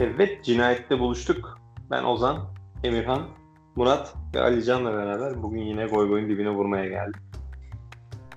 [0.00, 1.58] Evet, cinayette buluştuk.
[1.90, 2.38] Ben Ozan,
[2.84, 3.22] Emirhan,
[3.76, 7.20] Murat ve Alican'la beraber bugün yine goy goyun dibine vurmaya geldik.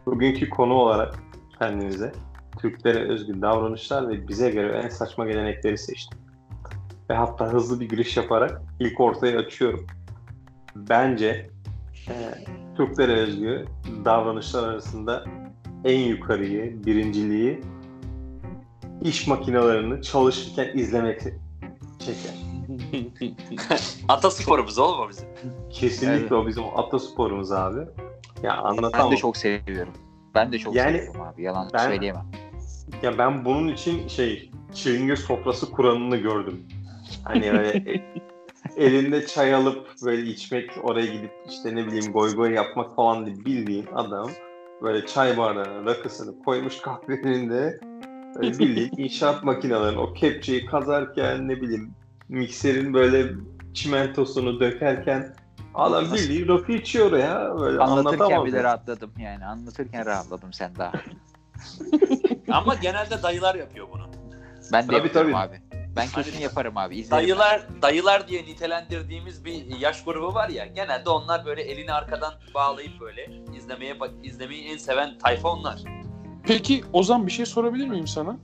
[0.05, 1.15] Bugünkü konu olarak
[1.59, 2.11] kendinize
[2.59, 6.19] Türklere özgü davranışlar ve bize göre en saçma gelenekleri seçtim.
[7.09, 9.87] Ve hatta hızlı bir giriş yaparak ilk ortaya açıyorum.
[10.75, 11.49] Bence
[12.07, 12.13] e,
[12.77, 13.65] Türklere özgü
[14.05, 15.25] davranışlar arasında
[15.83, 17.61] en yukarıyı, birinciliği
[19.01, 21.21] iş makinelerini çalışırken izlemek
[22.05, 22.33] çeker.
[24.09, 25.27] Atasporumuz olma bizim.
[25.69, 26.31] Kesinlikle Evet.
[26.31, 27.79] o bizim atasporumuz abi.
[27.79, 27.85] Ya
[28.43, 29.11] Ben anlatamam.
[29.11, 29.93] de çok seviyorum.
[30.35, 31.43] Ben de çok Yani seviyorum abi.
[31.43, 32.25] Yalan ben- söyleyemem.
[33.03, 36.63] Ya ben bunun için şey çilingir sofrası kuranını gördüm.
[37.23, 38.01] Hani öyle
[38.77, 43.35] elinde çay alıp böyle içmek, oraya gidip işte ne bileyim goy goy yapmak falan diye
[43.45, 44.29] bildiğin adam
[44.81, 47.79] böyle çay bardağına rakısını koymuş kahvenin de
[48.35, 51.91] böyle bildiğin inşaat makinelerinin o kepçeyi kazarken ne bileyim
[52.29, 53.31] mikserin böyle
[53.73, 55.35] çimentosunu dökerken
[55.73, 57.53] adam bildiğin rakı içiyor ya.
[57.59, 59.45] Böyle Anlatırken bile rahatladım yani.
[59.45, 60.91] Anlatırken rahatladım sen daha.
[62.51, 64.07] Ama genelde dayılar yapıyor bunu.
[64.71, 65.37] Ben de Tabii, yapıyorum tabii.
[65.37, 65.61] abi.
[65.95, 66.95] Ben kesin Hani- yaparım abi.
[66.97, 67.23] İzlerim.
[67.23, 70.65] Dayılar dayılar diye nitelendirdiğimiz bir yaş grubu var ya.
[70.65, 75.83] Genelde onlar böyle elini arkadan bağlayıp böyle izlemeye izlemeyi en seven tayfa onlar.
[76.47, 78.37] Peki Ozan bir şey sorabilir miyim sana?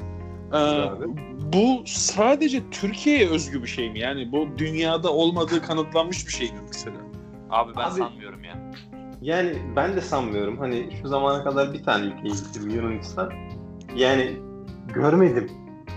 [0.53, 1.05] Ee, Abi.
[1.53, 3.99] bu sadece Türkiye'ye özgü bir şey mi?
[3.99, 6.95] Yani bu dünyada olmadığı kanıtlanmış bir şey mi mesela?
[7.49, 8.71] Abi ben Abi- sanmıyorum ya.
[9.21, 10.57] Yani ben de sanmıyorum.
[10.57, 13.31] Hani şu zamana kadar bir tane ülkeye gittim Yunanistan.
[13.95, 14.37] Yani
[14.93, 15.51] görmedim.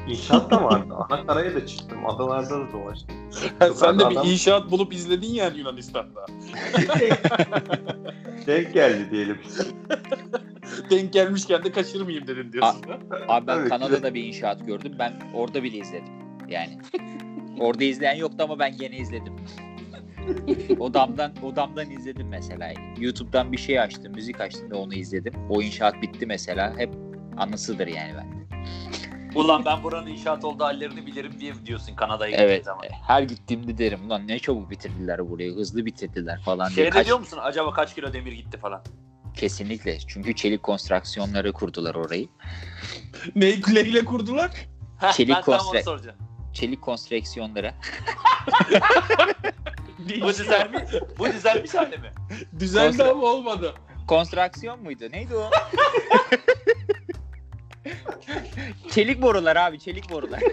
[0.08, 0.94] İnşaat da vardı.
[1.10, 1.98] Anakaraya da çıktım.
[2.06, 3.16] Adalarda da dolaştım.
[3.74, 6.26] Sen de bir adam- inşaat bulup izledin yani Yunanistan'da.
[8.46, 9.38] Denk geldi diyelim.
[10.90, 12.82] Denk gelmişken de kaçırmayayım dedin diyorsun.
[13.28, 14.92] Abi ben Evet, Kanada'da bir inşaat gördüm.
[14.98, 16.12] Ben orada bile izledim.
[16.48, 16.78] Yani.
[17.60, 19.36] Orada izleyen yoktu ama ben gene izledim.
[20.78, 22.72] odamdan odamdan izledim mesela.
[22.98, 25.32] YouTube'dan bir şey açtım, müzik açtım da onu izledim.
[25.50, 26.78] O inşaat bitti mesela.
[26.78, 26.90] Hep
[27.36, 28.44] anısıdır yani bende.
[29.34, 32.64] Ulan ben buranın inşaat olduğu hallerini bilirim diye diyorsun Kanada'ya gittiğin Evet.
[32.64, 32.84] zaman?
[33.06, 35.54] Her gittiğimde derim ulan ne çabuk bitirdiler burayı.
[35.54, 36.84] Hızlı bitirdiler falan diye.
[36.84, 38.82] Şey Kaç- diyor musun acaba kaç kilo demir gitti falan?
[39.36, 39.98] Kesinlikle.
[39.98, 42.28] Çünkü çelik konstrüksiyonları kurdular orayı.
[43.34, 44.50] Neyi kuleyle kurdular?
[45.16, 46.16] Çelik soracağım.
[46.52, 47.74] Çelik konstrüksiyonları.
[50.20, 50.82] Bu düzelmiş,
[51.18, 52.12] bu düzelmiş hali mi?
[52.58, 53.74] Düzeldi Konstre- ama olmadı.
[54.08, 55.04] Konstrüksiyon muydu?
[55.10, 55.50] Neydi o?
[58.90, 60.40] çelik borular abi, çelik borular.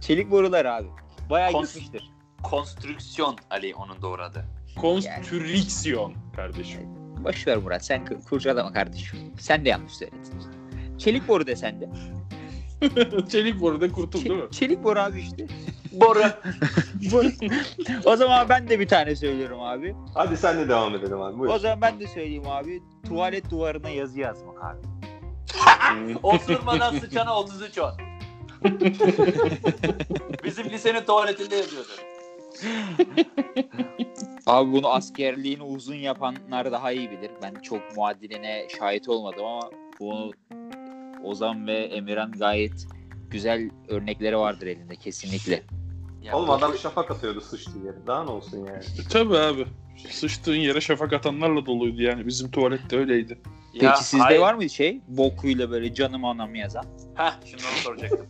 [0.00, 0.88] çelik borular abi.
[1.30, 2.10] Bayağı Kons- gitmiştir.
[2.50, 4.44] Konstrüksiyon Ali onun doğru adı.
[4.80, 6.80] Konstrüksiyon kardeşim.
[7.24, 9.18] Boş ver Murat, sen kı- kurcalama kardeşim.
[9.40, 10.20] Sen de yanlış söyledin.
[10.98, 11.88] Çelik boru de sen de.
[13.28, 14.42] Çelik boruda kurtul değil mi?
[14.42, 15.46] Çe- çelik boru abi işte.
[15.92, 16.22] Boru.
[18.04, 19.96] o zaman ben de bir tane söylüyorum abi.
[20.14, 21.38] Hadi sen de devam edelim abi.
[21.38, 21.52] Buyur.
[21.54, 22.82] O zaman ben de söyleyeyim abi.
[23.08, 24.78] Tuvalet duvarına yazı yazmak abi.
[26.22, 27.92] Osurmadan sıçana 33 on.
[30.44, 31.88] Bizim lisenin tuvaletinde yazıyordu.
[34.46, 37.30] Abi bunu askerliğini uzun yapanlar daha iyi bilir.
[37.42, 40.32] Ben çok muadiline şahit olmadım ama bu
[41.24, 42.86] Ozan ve Emirhan gayet
[43.30, 45.62] güzel örnekleri vardır elinde kesinlikle.
[46.22, 48.06] Ya Oğlum adam şafak atıyordu sıçtı yere.
[48.06, 48.84] Daha ne olsun yani.
[49.10, 49.66] Tabii abi.
[50.10, 52.26] Sıçtığın yere şafak atanlarla doluydu yani.
[52.26, 53.38] Bizim tuvalette öyleydi.
[53.74, 54.40] Ya, Peki sizde hayır.
[54.40, 56.84] var mı şey bokuyla böyle canım anam yazan?
[57.14, 58.26] Heh, şimdi onu soracaktım.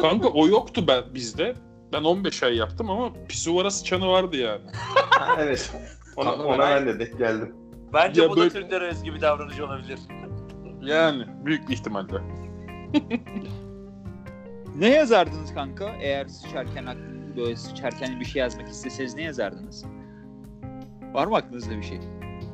[0.00, 1.54] Kanka o yoktu ben bizde.
[1.92, 4.60] Ben 15 ay yaptım ama pisuvara sıçanı vardı yani.
[5.10, 5.72] Ha, evet.
[6.16, 7.54] Ona, ona ben de denk geldim.
[7.92, 9.98] Bence Ya bu da böyle- Türklere özgü bir davranış olabilir.
[10.80, 12.14] Yani büyük bir ihtimalle.
[14.78, 15.92] Ne yazardınız kanka?
[16.00, 19.84] Eğer sıçarken aklınız böyle sıçarken bir şey yazmak isteseniz ne yazardınız?
[21.12, 22.00] Var mı aklınızda bir şey?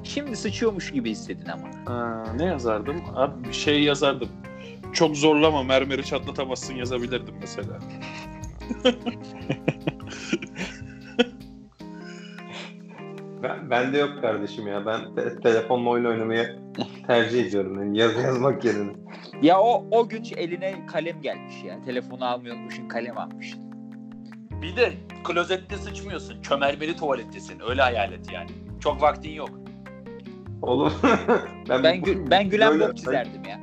[0.05, 1.69] Şimdi sıçıyormuş gibi hissedin ama.
[1.95, 2.97] Ha, ne yazardım?
[3.15, 4.29] Abi bir şey yazardım.
[4.93, 7.79] Çok zorlama mermeri çatlatamazsın yazabilirdim mesela.
[13.43, 14.87] Ben, bende yok kardeşim ya.
[14.87, 16.59] Ben te- telefonla oyun oynamayı
[17.07, 17.79] tercih ediyorum.
[17.79, 18.93] Yani yazı yazmak yerine.
[19.43, 21.81] Ya o o gün eline kalem gelmiş ya.
[21.85, 23.61] Telefonu almıyormuşsun kalem almışsın.
[24.63, 24.93] Bir de
[25.25, 26.43] klozette sıçmıyorsun.
[26.43, 27.61] Çömelmeli tuvalettesin.
[27.69, 28.51] Öyle hayal et yani.
[28.81, 29.51] Çok vaktin yok.
[30.63, 30.93] Oğlum
[31.69, 33.61] ben, Ben gü- ben gülen bok çizerdim ya.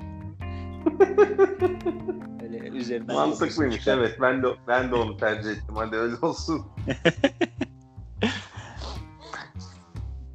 [2.75, 4.17] Üzerinden Mantıklıymış evet.
[4.21, 5.75] Ben de ben de onu tercih ettim.
[5.75, 6.61] Hadi öyle olsun.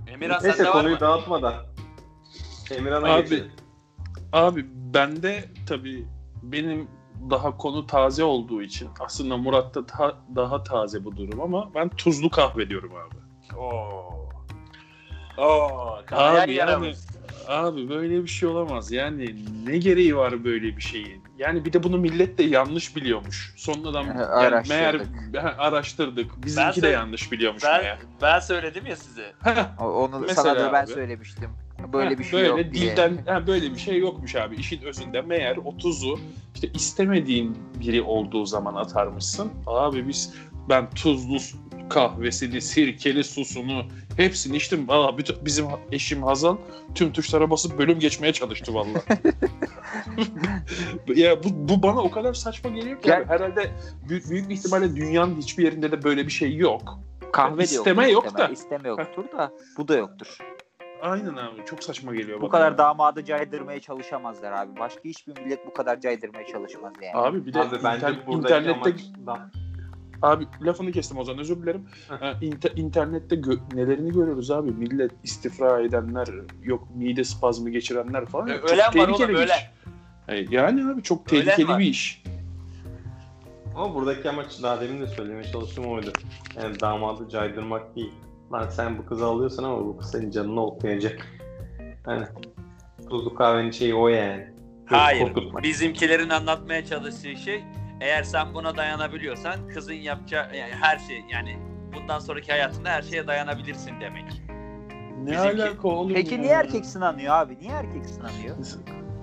[0.06, 1.00] Emirhan Neyse sende var konuyu mı?
[1.00, 1.54] dağıtmadan.
[2.70, 3.50] Emirhan'a Abi, geçelim.
[4.32, 6.06] Abi bende tabii
[6.42, 6.88] benim
[7.30, 12.30] daha konu taze olduğu için aslında Murat'ta ta- daha taze bu durum ama ben tuzlu
[12.30, 13.16] kahve diyorum abi.
[13.58, 14.28] Oo.
[15.38, 15.98] Oo.
[16.12, 17.06] Abi yaramız.
[17.48, 18.92] Abi böyle bir şey olamaz.
[18.92, 21.19] Yani ne gereği var böyle bir şeyin?
[21.40, 23.54] Yani bir de bunu millet de yanlış biliyormuş.
[23.56, 24.18] Sonradan yani
[24.68, 25.42] meğer Araştırdık.
[25.42, 26.44] Ha, araştırdık.
[26.44, 27.98] Bizimki Ben de yanlış biliyormuş Ben, meğer.
[28.22, 29.32] ben söyledim ya size.
[29.80, 30.92] Onu Mesela sana da ben abi.
[30.92, 31.50] söylemiştim.
[31.92, 32.92] Böyle Ha, bir şey böyle yok diye.
[32.92, 34.56] dilden ha, böyle bir şey yokmuş abi.
[34.56, 36.20] İşin özünde meğer o tuzu
[36.54, 39.52] işte istemediğin biri olduğu zaman atarmışsın.
[39.66, 40.34] Abi biz
[40.68, 41.36] ben tuzlu
[41.90, 43.82] kahvesini, sirkeli susunu
[44.20, 44.88] hepsini içtim.
[44.88, 46.56] Valla bütün, bizim eşim Hazal
[46.94, 48.98] tüm tuşlara basıp bölüm geçmeye çalıştı valla.
[51.14, 53.24] ya bu, bu bana o kadar saçma geliyor ki abi.
[53.24, 53.70] herhalde
[54.08, 56.98] büyük, büyük bir ihtimalle dünyanın hiçbir yerinde de böyle bir şey yok.
[57.32, 58.48] Kahve de İsteme yoktur, yok isteme.
[58.48, 58.52] da.
[58.52, 60.38] İsteme yoktur da bu da yoktur.
[61.02, 62.50] Aynen abi çok saçma geliyor Bu bana.
[62.50, 64.80] kadar damadı caydırmaya çalışamazlar abi.
[64.80, 67.16] Başka hiçbir millet bu kadar caydırmaya çalışmaz yani.
[67.16, 69.00] Abi bir de Abi bence inter- internette amaç
[70.22, 71.84] Abi lafını kestim o zaman özür dilerim.
[72.42, 74.70] İnter- internette gö- nelerini görüyoruz abi?
[74.70, 76.28] Millet istifra edenler,
[76.62, 78.48] yok mide spazmı geçirenler falan.
[78.48, 79.56] Ö- Çok ölen var tehlikeli oğlum, bir ölen.
[79.56, 79.70] iş.
[80.26, 81.78] Hayır, Yani abi çok Ölen tehlikeli var.
[81.78, 82.22] bir iş.
[83.76, 86.12] Ama buradaki amaç daha demin de söylemeye çalıştım oydu.
[86.62, 88.12] Yani damadı caydırmak değil.
[88.52, 91.26] Lan sen bu kızı alıyorsun ama bu kız senin canını okuyacak.
[92.04, 92.24] Hani
[93.10, 94.46] tuzlu kahvenin şeyi o yani.
[94.86, 95.22] Hayır.
[95.22, 95.62] korkutmak.
[95.62, 97.64] Bizimkilerin anlatmaya çalıştığı şey
[98.00, 101.58] eğer sen buna dayanabiliyorsan kızın yapacağı yani her şey yani
[101.94, 104.42] bundan sonraki hayatında her şeye dayanabilirsin demek.
[105.24, 106.40] Ne Bizimki- alaka oğlum Peki ya?
[106.40, 107.58] niye erkek sınanıyor abi?
[107.60, 108.56] Niye erkek sınanıyor?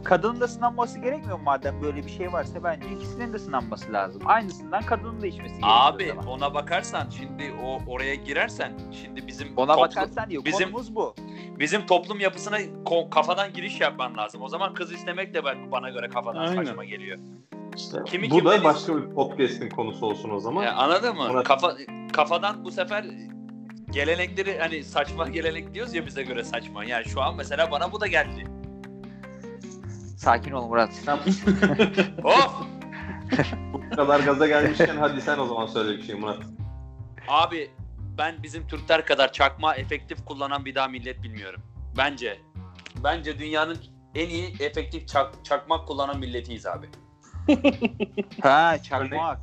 [0.03, 4.21] Kadının da sınanması gerekmiyor mu madem böyle bir şey varsa bence ikisinin de sınanması lazım.
[4.25, 9.71] Aynısından kadının da içmesi gerekiyor Abi ona bakarsan şimdi o oraya girersen şimdi bizim Ona
[9.73, 10.45] toplum- bakarsan diyor.
[10.45, 11.15] bizim- Konumuz bu.
[11.59, 12.57] Bizim toplum yapısına
[13.11, 14.41] kafadan giriş yapman lazım.
[14.41, 16.63] O zaman kız istemek de bana göre kafadan Aynen.
[16.65, 17.17] saçma geliyor.
[17.77, 20.63] İşte Kimi bu da başka bir podcast'in konusu olsun o zaman.
[20.63, 21.21] Ya anladın mı?
[21.23, 21.73] Murat- Kafa
[22.13, 23.05] kafadan bu sefer
[23.91, 26.83] gelenekleri hani saçma gelenek diyoruz ya bize göre saçma.
[26.85, 28.47] Yani şu an mesela bana bu da geldi.
[30.17, 30.89] Sakin ol Murat.
[32.23, 32.53] Of!
[33.73, 36.37] Bu kadar gaza gelmişken hadi sen o zaman söyle bir şey Murat.
[37.27, 37.71] Abi
[38.17, 41.61] ben bizim Türkler kadar çakma efektif kullanan bir daha millet bilmiyorum.
[41.97, 42.39] Bence.
[43.03, 43.77] Bence dünyanın
[44.15, 46.87] en iyi efektif çak- çakmak kullanan milletiyiz abi.
[48.41, 49.39] Ha çakmak.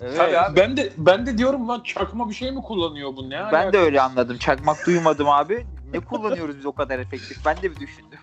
[0.00, 0.16] Evet.
[0.16, 0.56] Tabii abi.
[0.56, 3.72] Ben de ben de diyorum lan çakma bir şey mi kullanıyor bu ne Ben alaka?
[3.72, 4.38] de öyle anladım.
[4.38, 5.66] Çakmak duymadım abi.
[5.92, 7.44] Ne kullanıyoruz biz o kadar efektif?
[7.46, 8.18] Ben de bir düşündüm.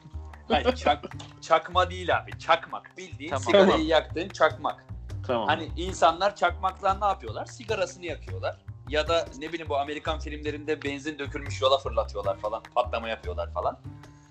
[0.47, 1.05] Hayır, çak,
[1.41, 2.39] çakma değil abi.
[2.39, 2.97] Çakmak.
[2.97, 3.43] Bildiğin Tamam.
[3.43, 3.87] sigarayı Tamam.
[3.87, 4.85] yaktığın çakmak.
[5.27, 5.47] Tamam.
[5.47, 7.45] Hani insanlar çakmakla ne yapıyorlar?
[7.45, 8.57] Sigarasını yakıyorlar.
[8.89, 12.63] Ya da ne bileyim bu Amerikan filmlerinde benzin dökülmüş yola fırlatıyorlar falan.
[12.75, 13.79] Patlama yapıyorlar falan.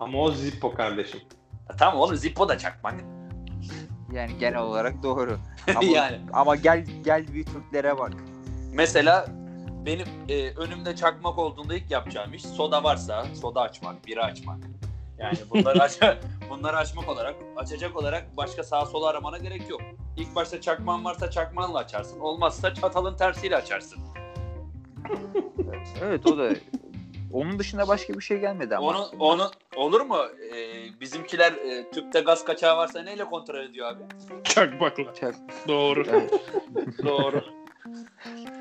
[0.00, 1.20] Ama o Zippo kardeşim.
[1.70, 2.94] Ya tamam oğlum Zippo da çakmak.
[4.12, 5.38] Yani genel olarak doğru.
[5.76, 6.20] Ama, yani.
[6.32, 8.12] ama gel gel bir Türklere bak.
[8.72, 9.26] Mesela
[9.86, 14.58] benim e, önümde çakmak olduğunda ilk yapacağım iş soda varsa soda açmak, bira açmak.
[15.18, 15.98] Yani bunları aç
[16.50, 19.80] bunları açmak olarak, açacak olarak başka sağa sola aramana gerek yok.
[20.16, 22.20] İlk başta çakman varsa çakmanla açarsın.
[22.20, 23.98] Olmazsa çatalın tersiyle açarsın.
[26.02, 26.50] Evet o da.
[27.32, 28.86] Onun dışında başka bir şey gelmedi ama.
[28.88, 30.18] Onu onu olur mu?
[30.54, 34.02] Ee, bizimkiler e, tüpte gaz kaçağı varsa neyle kontrol ediyor abi?
[34.44, 35.02] Çakmakla.
[35.04, 36.04] Çak- Doğru.
[36.10, 36.34] Evet,
[37.04, 37.42] Doğru.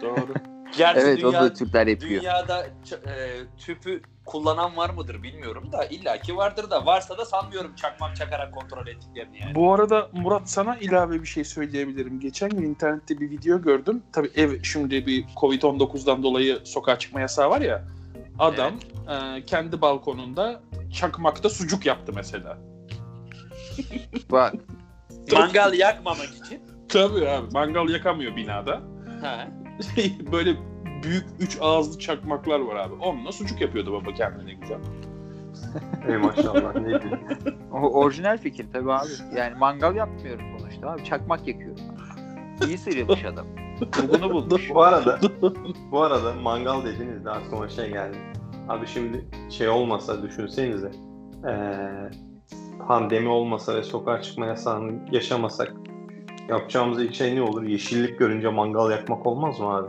[0.02, 0.34] Doğru.
[0.78, 2.22] Gerçi evet dünya, onu da Türkler yapıyor.
[2.22, 8.16] dünyada e, tüpü kullanan var mıdır bilmiyorum da illaki vardır da varsa da sanmıyorum çakmak
[8.16, 9.56] çakarak kontrol ettiklerini yani.
[9.56, 12.20] Bu arada Murat sana ilave bir şey söyleyebilirim.
[12.20, 14.04] Geçen gün internette bir video gördüm.
[14.12, 17.84] Tabii ev şimdi bir Covid-19'dan dolayı sokağa çıkma yasağı var ya.
[18.40, 18.74] Adam
[19.10, 20.62] e, kendi balkonunda
[20.94, 22.58] çakmakta sucuk yaptı mesela.
[24.32, 24.54] Bak
[25.32, 26.62] Mangal yakmamak için.
[26.90, 28.82] Tabii abi mangal yakamıyor binada.
[29.22, 29.48] Ha.
[30.32, 30.56] Böyle
[31.04, 32.94] büyük üç ağızlı çakmaklar var abi.
[32.94, 34.78] Onunla sucuk yapıyordu baba kendine güzel.
[36.08, 37.20] Ey maşallah ne diyeyim.
[37.72, 39.08] o orijinal fikir tabii abi.
[39.36, 41.04] Yani mangal yapmıyorum sonuçta abi.
[41.04, 41.84] Çakmak yakıyorum.
[42.68, 43.48] İyi sıyrılmış adam.
[44.10, 44.70] Bunu bulmuş.
[44.70, 45.20] Bu arada
[45.92, 48.18] bu arada mangal dediğinizde aklıma şey geldi.
[48.70, 50.92] Abi şimdi şey olmasa düşünsenize.
[51.46, 52.10] Eee
[52.88, 55.74] pandemi olmasa ve sokağa çıkma yasağını yaşamasak
[56.50, 57.64] yapacağımız ilk şey ne olur?
[57.64, 59.88] Yeşillik görünce mangal yakmak olmaz mı abi?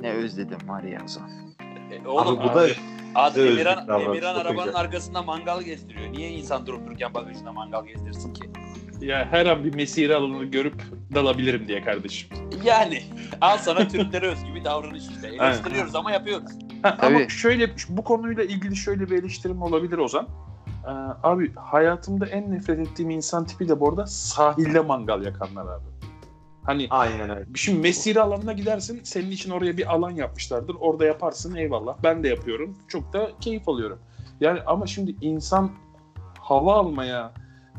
[0.00, 1.00] Ne özledim var ya.
[1.90, 2.66] E, oğlum abi bu da
[3.14, 3.40] abi.
[3.40, 6.12] Emirhan, Emirhan arabanın arkasında mangal gezdiriyor.
[6.12, 8.50] Niye insan durup dururken bagajında mangal gezdirsin ki?
[9.00, 10.82] Ya her an bir mesire alanını görüp
[11.14, 12.28] dalabilirim diye kardeşim.
[12.64, 13.02] Yani
[13.40, 15.28] al sana Türklere özgü bir davranış işte.
[15.28, 16.50] Eleştiriyoruz ama yapıyoruz.
[16.82, 20.28] Ha, ama şöyle bu konuyla ilgili şöyle bir eleştirim olabilir Ozan.
[20.88, 20.90] Ee,
[21.22, 25.84] abi hayatımda en nefret ettiğim insan tipi de bu arada sahilde mangal yakanlar abi.
[26.62, 27.46] Hani Aynen öyle.
[27.54, 29.00] Şimdi mesire alanına gidersin.
[29.04, 30.76] Senin için oraya bir alan yapmışlardır.
[30.80, 31.96] Orada yaparsın eyvallah.
[32.02, 32.78] Ben de yapıyorum.
[32.88, 33.98] Çok da keyif alıyorum.
[34.40, 35.70] Yani ama şimdi insan
[36.40, 37.32] hava almaya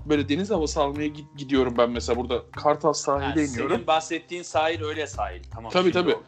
[0.06, 3.72] böyle deniz havası almaya git- gidiyorum ben mesela burada Kartal Ha, sahile iniyorum.
[3.76, 5.44] senin bahsettiğin sahil öyle sahil.
[5.54, 5.72] Tamam.
[5.72, 6.16] Tabii, tabii.
[6.16, 6.24] oldu.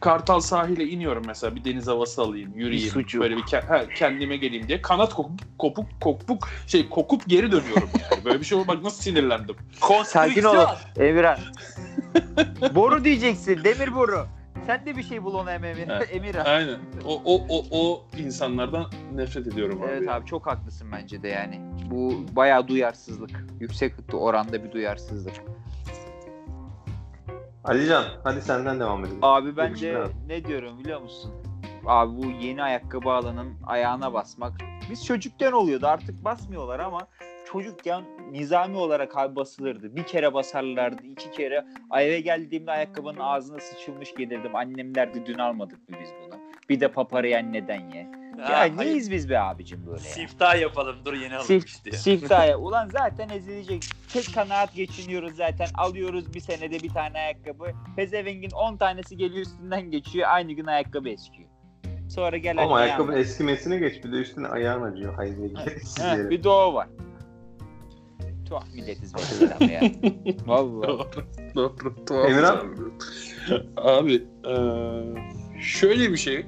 [0.00, 4.36] Kartal sahile iniyorum mesela bir deniz havası alayım, yürüyeyim, Bir böyle bir ke- ha, kendime
[4.36, 8.24] geleyim diye kanat kopup kopuk kopuk şey kokup geri dönüyorum yani.
[8.24, 9.56] Böyle bir şey olmak nasıl sinirlendim.
[10.04, 10.66] Sakin ol.
[10.96, 11.38] Emirhan.
[12.74, 13.64] boru diyeceksin.
[13.64, 14.26] Demir boru.
[14.66, 15.76] Sen de bir şey bul ona Emir.
[15.88, 16.08] Evet.
[16.12, 16.44] Emirhan.
[16.44, 16.78] Aynen.
[17.04, 19.90] O o o o insanlardan nefret ediyorum abi.
[19.90, 21.60] Evet abi çok haklısın bence de yani.
[21.90, 23.30] Bu bayağı duyarsızlık.
[23.60, 25.34] Yüksek oranda bir duyarsızlık.
[27.64, 29.18] Alican hadi senden devam edelim.
[29.22, 30.12] Abi ben Görüşürüz de abi.
[30.28, 31.32] ne diyorum biliyor musun?
[31.86, 34.52] Abi bu yeni ayakkabı alanın ayağına basmak.
[34.90, 37.00] Biz çocukken oluyordu artık basmıyorlar ama
[37.52, 39.96] çocukken nizami olarak abi basılırdı.
[39.96, 41.64] Bir kere basarlardı, iki kere.
[41.96, 44.56] Eve geldiğimde ayakkabının ağzına sıçılmış gelirdim.
[44.56, 46.40] Annem derdi dün almadık mı biz bunu?
[46.68, 48.21] Bir de paparayı neden ye?
[48.42, 48.76] Ha, Ya hayır.
[48.76, 50.14] neyiz biz be abicim böyle ya?
[50.14, 50.96] Siftah yapalım.
[51.04, 51.92] Dur yeni Sif, alınmış diye.
[51.94, 52.58] siftahya.
[52.58, 53.82] Ulan zaten ezilecek.
[54.12, 55.66] Tek kanaat geçiniyoruz zaten.
[55.74, 57.64] Alıyoruz bir senede bir tane ayakkabı.
[57.96, 60.28] Pezevengin 10 tanesi geliyor üstünden geçiyor.
[60.30, 61.48] Aynı gün ayakkabı eskiyor.
[62.10, 65.14] Sonra gelen Ama ayakkabı eskimesine geç bir de üstüne ayağın acıyor.
[65.14, 65.36] Hayır
[65.98, 66.30] Ha, yere.
[66.30, 66.88] bir de o var.
[68.48, 69.80] Tuhaf milletiz be ya.
[70.46, 70.88] Vallahi.
[70.88, 71.08] Doğru.
[71.54, 72.04] Doğru.
[72.06, 72.56] Tuhaf Emirhan?
[72.56, 72.72] abi.
[73.76, 74.12] Abi
[74.44, 76.46] eee, şöyle bir şey.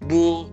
[0.00, 0.48] Bu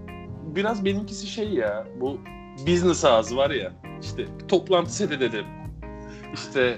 [0.58, 1.88] biraz benimkisi şey ya.
[2.02, 2.20] Bu
[2.68, 3.72] business ağzı var ya.
[4.02, 5.46] İşte toplantı seti dedim.
[6.34, 6.78] İşte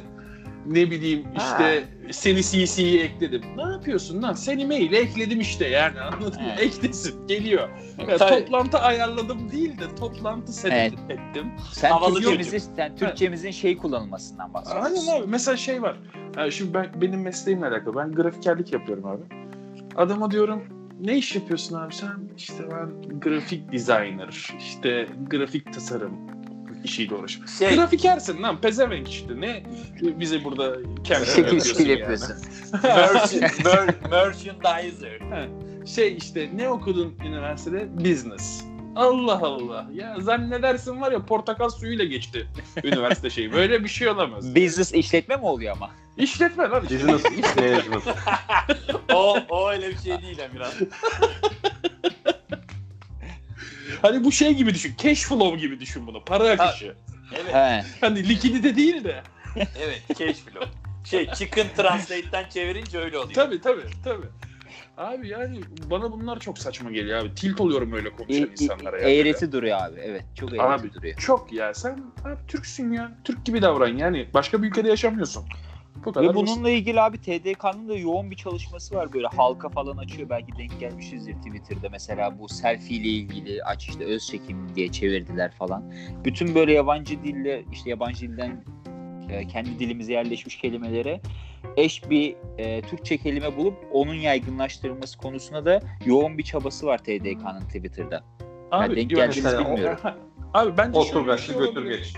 [0.65, 3.41] ne bileyim işte seni CC'ye ekledim.
[3.57, 4.33] Ne yapıyorsun lan?
[4.33, 6.51] Seni maile ekledim işte yani anladın mı?
[6.59, 7.69] Eklesin geliyor.
[8.09, 8.39] Ya, Tabii.
[8.39, 10.93] toplantı ayarladım değil de toplantı set Evet.
[11.09, 11.51] ettim.
[11.71, 14.95] Sen Havalı Türkçemizi, sen Türkçemizin şey kullanılmasından bahsediyorsun.
[15.07, 15.27] Aynen abi.
[15.27, 15.97] Mesela şey var.
[16.35, 17.95] Ha, şimdi ben benim mesleğimle alakalı.
[17.95, 19.23] Ben grafikerlik yapıyorum abi.
[19.95, 20.63] Adama diyorum
[20.99, 22.17] ne iş yapıyorsun abi sen?
[22.37, 26.13] İşte ben grafik designer, işte grafik tasarım
[26.83, 27.53] işiyle uğraşıyorum.
[27.59, 29.41] Şey, Grafikersin lan pezevenk işte.
[29.41, 29.63] Ne
[30.01, 32.35] bize burada kendini Şekil şekil yapıyorsun.
[32.83, 35.19] merchant, mer- merchandiser.
[35.85, 37.87] Şey işte ne okudun üniversitede?
[37.99, 38.63] Business.
[38.95, 39.87] Allah Allah.
[39.93, 42.47] Ya zannedersin var ya portakal suyuyla geçti
[42.83, 43.53] üniversite şeyi.
[43.53, 44.55] Böyle bir şey olamaz.
[44.55, 45.89] Business işletme mi oluyor ama?
[46.19, 46.83] İşletme lan.
[46.83, 46.95] işte.
[46.95, 48.03] Business management.
[49.13, 50.71] o, o öyle bir şey değil Emirhan.
[54.01, 54.93] Hani bu şey gibi düşün.
[54.97, 56.25] Cash flow gibi düşün bunu.
[56.25, 56.95] Para akışı.
[57.35, 57.83] Evet, He.
[58.01, 59.23] Hani likidite değil de.
[59.55, 60.01] evet.
[60.19, 60.69] Cash flow.
[61.05, 63.33] Şey, chicken translate'ten çevirince öyle oluyor.
[63.33, 64.25] Tabii tabii tabii.
[64.97, 65.59] Abi yani
[65.89, 67.35] bana bunlar çok saçma geliyor abi.
[67.35, 69.09] Tilt oluyorum öyle konuşan E- insanlara ya.
[69.09, 69.99] eğreti duruyor abi.
[70.03, 70.23] Evet.
[70.35, 71.17] Çok eğreti Abi duruyor.
[71.17, 71.73] çok ya.
[71.73, 71.91] Sen
[72.25, 73.11] abi Türksün ya.
[73.23, 74.27] Türk gibi davran yani.
[74.33, 75.45] Başka bir ülkede yaşamıyorsun.
[75.99, 76.47] Bu kadar Ve basit.
[76.47, 80.79] bununla ilgili abi TDK'nın da yoğun bir çalışması var böyle halka falan açıyor belki denk
[80.79, 85.93] gelmişizdir Twitter'da mesela bu selfie ile ilgili aç işte öz çekim diye çevirdiler falan.
[86.25, 88.63] Bütün böyle yabancı dille işte yabancı dilden
[89.29, 91.21] e, kendi dilimize yerleşmiş kelimelere
[91.77, 97.61] eş bir e, Türkçe kelime bulup onun yaygınlaştırılması konusunda da yoğun bir çabası var TDK'nın
[97.61, 98.23] Twitter'da.
[98.71, 99.11] Abi, Ben denk
[99.65, 99.99] o- bilmiyorum.
[100.53, 102.13] Abi bence şöyle Otur bir kaçtı şey götür geç.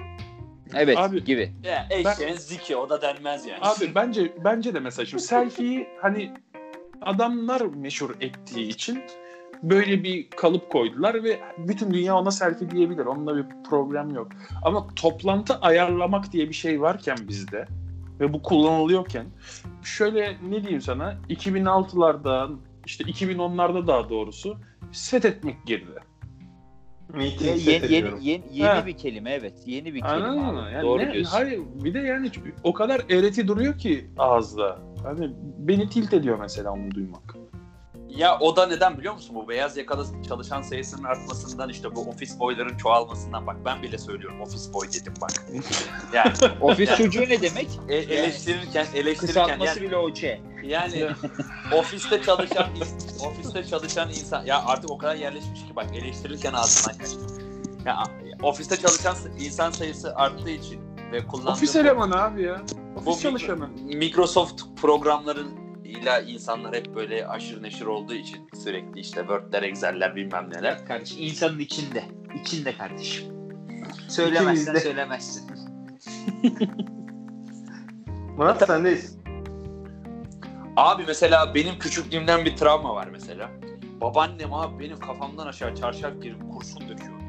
[0.76, 1.54] Evet Abi- gibi.
[1.64, 3.60] Ya eşeğin ziki o da denmez yani.
[3.62, 6.34] Abi bence bence de mesela şimdi selfie'yi hani
[7.02, 9.04] adamlar meşhur ettiği için
[9.64, 13.06] böyle bir kalıp koydular ve bütün dünya ona selfie diyebilir.
[13.06, 14.28] Onunla bir problem yok.
[14.64, 17.68] Ama toplantı ayarlamak diye bir şey varken bizde
[18.20, 19.26] ve bu kullanılıyorken
[19.84, 24.58] şöyle ne diyeyim sana 2006'larda işte 2010'larda daha doğrusu
[24.92, 26.11] set etmek girdi.
[27.16, 28.86] Meeting yeni, yeni, yeni, yeni Ha.
[28.86, 29.54] bir kelime evet.
[29.66, 30.70] Yeni bir kelime Anladın mı?
[30.74, 31.32] Yani Doğru ne- diyorsun.
[31.32, 32.32] Hayır bir de yani
[32.64, 34.80] o kadar ereti duruyor ki ağızda.
[35.04, 37.31] Hani beni tilt ediyor mesela onu duymak.
[38.18, 39.36] Ya o da neden biliyor musun?
[39.36, 44.42] Bu beyaz yakalı çalışan sayısının artmasından işte bu ofis boyların çoğalmasından bak ben bile söylüyorum
[44.42, 45.32] ofis boy dedim bak.
[46.14, 47.70] Yani Ofis çocuğu ne demek?
[47.90, 50.42] e- eleştirirken eleştirirken Kısaltması yani, bile OC.
[50.64, 51.08] yani
[51.74, 52.68] ofiste çalışan
[53.20, 57.20] ofiste çalışan insan ya artık o kadar yerleşmiş ki bak eleştirirken ağzından kaçtı.
[57.86, 58.04] Ya
[58.44, 62.62] ofiste çalışan insan sayısı arttığı için ve kullandığı Ofis elemanı abi ya.
[62.96, 63.68] Ofis Bu çalışanı.
[63.68, 65.61] Microsoft programların
[65.92, 70.86] ile insanlar hep böyle aşırı neşir olduğu için sürekli işte Word'ler, Excel'ler bilmem neler.
[70.86, 72.04] Kardeş insanın içinde.
[72.42, 73.26] İçinde kardeşim.
[74.08, 74.80] Söylemezsen İçimizde.
[74.80, 75.52] söylemezsin.
[78.38, 79.18] Murat sendeyiz.
[80.78, 83.50] Abi mesela benim küçüklüğümden bir travma var mesela.
[84.02, 87.22] Babaannem abi benim kafamdan aşağı çarşaf girip kurşun döküyordu.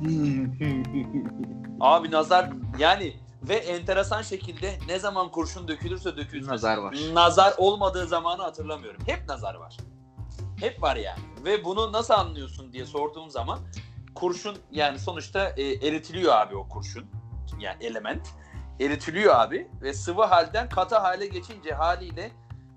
[1.80, 3.12] Abi nazar yani
[3.48, 6.50] ve enteresan şekilde ne zaman kurşun dökülürse dökülsün.
[6.50, 6.96] Nazar var.
[7.12, 9.02] Nazar olmadığı zamanı hatırlamıyorum.
[9.06, 9.76] Hep nazar var.
[10.60, 11.20] Hep var yani.
[11.44, 13.58] Ve bunu nasıl anlıyorsun diye sorduğum zaman
[14.14, 17.06] kurşun yani sonuçta e, eritiliyor abi o kurşun.
[17.60, 18.28] Yani element.
[18.80, 22.32] Eritiliyor abi ve sıvı halden katı hale geçince haliyle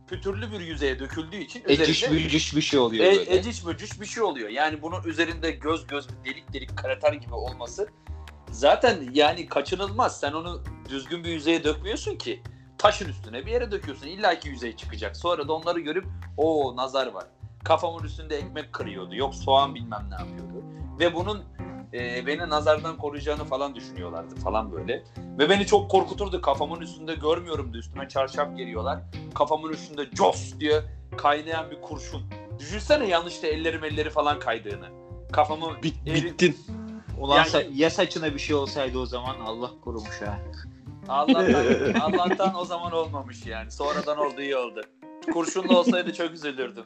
[0.07, 3.35] pütürlü bir yüzeye döküldüğü için Eciş bücüş bir şey oluyor e, böyle.
[3.35, 4.49] eciş bücüş bir şey oluyor.
[4.49, 7.89] Yani bunun üzerinde göz göz delik delik krater gibi olması
[8.51, 10.19] zaten yani kaçınılmaz.
[10.19, 12.43] Sen onu düzgün bir yüzeye dökmüyorsun ki.
[12.77, 14.07] Taşın üstüne bir yere döküyorsun.
[14.07, 15.17] İlla ki yüzey çıkacak.
[15.17, 16.05] Sonra da onları görüp
[16.37, 17.25] o nazar var.
[17.63, 19.15] Kafamın üstünde ekmek kırıyordu.
[19.15, 20.63] Yok soğan bilmem ne yapıyordu.
[20.99, 21.43] Ve bunun
[21.93, 25.03] e, beni nazardan koruyacağını falan düşünüyorlardı falan böyle.
[25.17, 26.41] Ve beni çok korkuturdu.
[26.41, 28.99] Kafamın üstünde görmüyorum da üstüme çarşaf geliyorlar.
[29.33, 30.81] Kafamın üstünde cos diye
[31.17, 32.21] kaynayan bir kurşun.
[32.59, 34.89] Düşünsene yanlışta ellerim elleri falan kaydığını.
[35.31, 36.57] Kafamı Bit, eri- bittin.
[37.19, 40.39] Ulan Yani- sa- ya saçına bir şey olsaydı o zaman Allah korumuş ha.
[41.07, 41.53] Allah'tan,
[42.01, 43.71] Allah'tan o zaman olmamış yani.
[43.71, 44.81] Sonradan oldu iyi oldu.
[45.33, 46.85] Kurşunlu olsaydı çok üzülürdüm.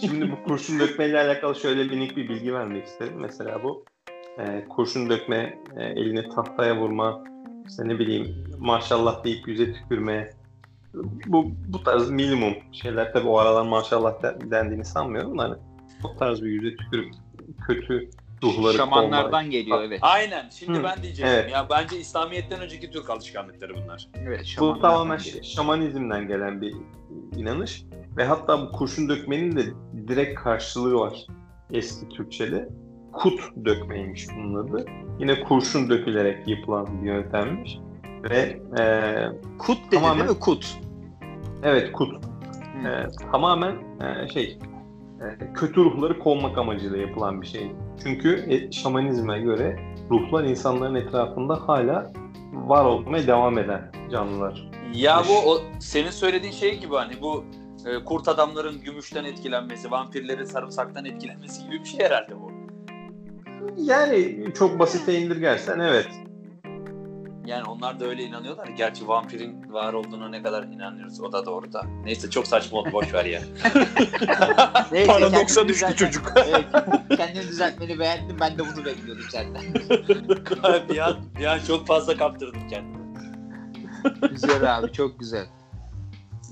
[0.00, 3.14] Şimdi bu kurşun dökmeyle alakalı şöyle minik bir bilgi vermek isterim.
[3.16, 3.84] Mesela bu
[4.38, 7.24] e, kurşun dökme, e, eline tahtaya vurma,
[7.68, 10.30] işte ne bileyim maşallah deyip yüze tükürme.
[11.26, 15.54] Bu, bu tarz minimum şeyler tabii o aralar maşallah de- dendiğini sanmıyorum da hani
[16.04, 17.14] o tarz bir yüze tükürüp
[17.66, 18.10] kötü
[18.42, 19.98] ruhları Şamanlardan geliyor evet.
[20.02, 20.48] Aynen.
[20.50, 21.34] Şimdi Hı, ben diyecektim.
[21.34, 21.52] evet.
[21.52, 24.08] Ya bence İslamiyet'ten önceki Türk alışkanlıkları bunlar.
[24.14, 25.44] Evet, Bu tamamen geliyor.
[25.44, 26.74] şamanizmden gelen bir
[27.36, 27.84] inanış
[28.16, 29.62] ve hatta bu kurşun dökmenin de
[30.08, 31.26] direkt karşılığı var
[31.72, 32.68] eski Türkçe'de.
[33.12, 34.84] Kut dökmeymiş bunun adı.
[35.20, 37.78] Yine kurşun dökülerek yapılan bir yöntemmiş.
[38.30, 38.82] Ve e,
[39.58, 40.40] Kut dedi Tamamen- değil mi?
[40.40, 40.76] Kut.
[41.62, 42.24] evet kut
[42.86, 44.58] e, tamamen e, şey
[45.20, 47.72] e, kötü ruhları kovmak amacıyla yapılan bir şey.
[48.02, 49.78] Çünkü e, şamanizme göre
[50.10, 52.12] ruhlar insanların etrafında hala
[52.52, 54.70] var olmaya devam eden canlılar.
[54.94, 57.44] Ya bu o, senin söylediğin şey gibi hani bu
[57.86, 62.52] e, kurt adamların gümüşten etkilenmesi, vampirlerin sarımsaktan etkilenmesi gibi bir şey herhalde bu.
[63.76, 66.08] Yani çok basite indirgersen evet.
[67.48, 68.66] Yani onlar da öyle inanıyorlar.
[68.66, 71.86] Gerçi vampirin var olduğuna ne kadar inanıyoruz o da doğru da.
[72.04, 73.40] Neyse çok saçma oldu boş ver ya.
[74.92, 76.32] Neyse, Paradoksa düştü düzeltme- çocuk.
[76.36, 76.64] Evet,
[77.16, 78.36] kendini düzeltmeni beğendim.
[78.40, 79.74] Ben de bunu bekliyordum senden.
[80.88, 82.98] bir an, bir an çok fazla kaptırdım kendimi.
[84.30, 85.46] güzel abi çok güzel.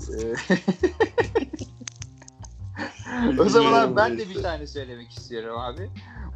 [0.08, 0.34] Ee,
[3.42, 5.90] o zaman abi ben de bir tane söylemek istiyorum abi.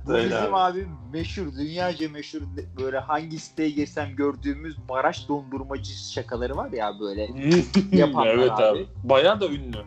[0.06, 0.80] Bu Söyle bizim abi.
[0.80, 0.86] abi.
[1.12, 2.40] meşhur, dünyaca meşhur
[2.80, 7.28] böyle hangi siteye girsem gördüğümüz Maraş dondurmacı şakaları var ya böyle.
[7.92, 8.62] Yapanlar evet abi.
[8.62, 8.88] abi.
[9.04, 9.78] Bayağı da ünlü.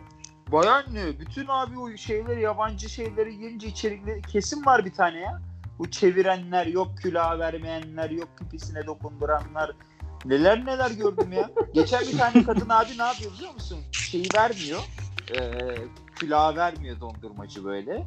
[0.52, 1.20] Bayağı ne?
[1.20, 5.40] Bütün abi o şeyleri, yabancı şeyleri yiyince içerikleri kesin var bir tane ya.
[5.78, 9.72] Bu çevirenler, yok külah vermeyenler, yok pipisine dokunduranlar.
[10.24, 11.50] Neler neler gördüm ya.
[11.74, 13.78] Geçen bir tane kadın abi ne yapıyor biliyor musun?
[13.92, 14.80] Şeyi vermiyor.
[15.36, 15.58] Ee,
[16.16, 18.06] külahı vermiyor dondurmacı böyle.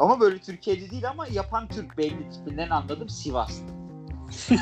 [0.00, 3.64] Ama böyle Türkiye'de değil ama yapan Türk belli tipinden anladım Sivaslı.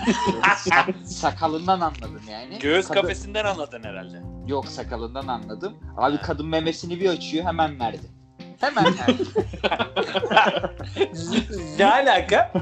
[0.57, 2.59] Sak- sakalından anladım yani.
[2.59, 4.23] Göğüs Kadın- kafesinden anladın herhalde.
[4.47, 5.75] Yok sakalından anladım.
[5.97, 6.23] Abi Ha.
[6.23, 8.07] kadın memesini bir açıyor hemen verdi.
[8.61, 9.23] Hemen verdi.
[11.79, 12.53] ne alaka?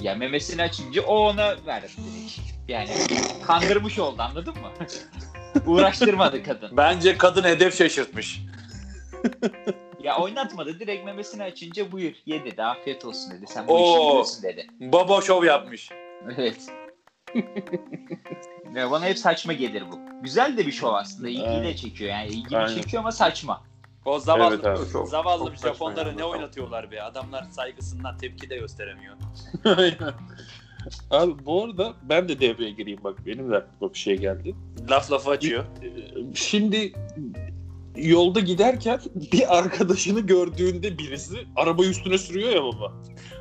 [0.00, 1.86] ya memesini açınca o ona verdi.
[2.68, 2.90] Yani
[3.46, 4.68] kandırmış oldu anladın mı?
[5.66, 6.76] Uğraştırmadı kadın.
[6.76, 8.42] Bence kadın hedef şaşırtmış.
[10.04, 13.46] Ya oynatmadı direkt memesini açınca buyur ye dedi afiyet olsun dedi.
[13.46, 14.08] Sen bu işi Oo.
[14.08, 14.66] biliyorsun dedi.
[14.80, 15.90] Baba şov yapmış.
[16.36, 16.68] Evet.
[18.74, 19.98] ya bana hep saçma gelir bu.
[20.22, 21.28] Güzel de bir şov aslında.
[21.28, 21.74] İlgiyle Aynen.
[21.74, 22.42] çekiyor yani.
[22.54, 22.74] Aynen.
[22.80, 23.62] çekiyor ama saçma.
[24.04, 26.18] O zavallı, Evet abi, çok- zavallı çok saçma Japonları yani.
[26.18, 27.02] ne oynatıyorlar be.
[27.02, 29.16] Adamlar saygısından tepki de gösteremiyor.
[29.64, 30.14] Aynen.
[31.10, 34.54] Abi bu arada ben de devreye gireyim bak benim de aklıma bir şey geldi.
[34.90, 35.64] Laf lafı açıyor.
[35.82, 36.92] Ee, Şimdi
[38.08, 39.00] yolda giderken
[39.32, 42.92] bir arkadaşını gördüğünde birisi arabayı üstüne sürüyor ya baba.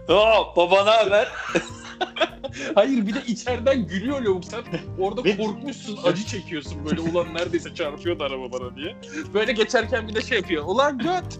[0.09, 1.27] Aa, baba ne haber?
[2.75, 4.61] Hayır bir de içeriden gülüyor lavuk sen
[4.99, 8.95] orada korkmuşsun acı çekiyorsun böyle ulan neredeyse çarpıyordu araba bana diye.
[9.33, 11.39] Böyle geçerken bir de şey yapıyor ulan göt.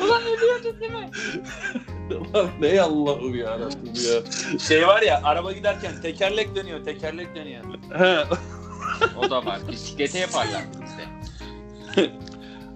[0.00, 1.10] Ulan ölüyordun değil mi?
[2.34, 4.58] Ulan ne Allah'ım ya Rabbim ya.
[4.58, 7.64] Şey var ya araba giderken tekerlek dönüyor tekerlek dönüyor.
[9.18, 9.60] O da var.
[9.72, 11.04] Bisiklete yaparlar bizde.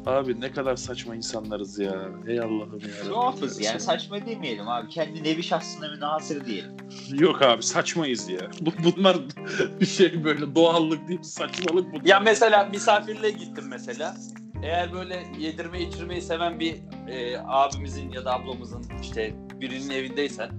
[0.07, 2.09] Abi ne kadar saçma insanlarız ya.
[2.29, 3.09] Ey Allah'ım ya.
[3.09, 4.89] Tuhafız yani saçma demeyelim abi.
[4.89, 6.77] Kendi nevi şahsına münhasır diyelim.
[7.13, 8.51] Yok abi saçmayız ya.
[8.61, 9.17] Bu, bunlar
[9.81, 12.09] bir şey böyle doğallık değil saçmalık bu.
[12.09, 14.15] Ya mesela misafirliğe gittim mesela.
[14.63, 16.77] eğer böyle yedirme içirmeyi seven bir
[17.09, 20.51] e, abimizin ya da ablamızın işte birinin evindeysen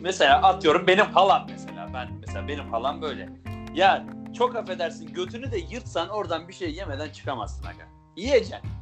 [0.00, 3.28] mesela atıyorum benim halam mesela ben mesela benim halam böyle.
[3.74, 7.88] Ya çok affedersin götünü de yırtsan oradan bir şey yemeden çıkamazsın aga.
[8.16, 8.81] Yiyeceksin.